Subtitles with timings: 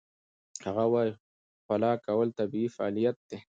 [0.65, 1.11] هغه وايي
[1.65, 3.37] خوله کول طبیعي فعالیت دی.